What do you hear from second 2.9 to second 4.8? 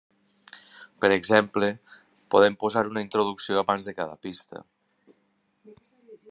una introducció abans de cada pista.